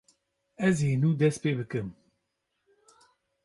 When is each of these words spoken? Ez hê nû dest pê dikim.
Ez 0.67 0.77
hê 0.87 0.93
nû 1.01 1.09
dest 1.19 1.39
pê 1.43 1.51
dikim. 1.59 1.87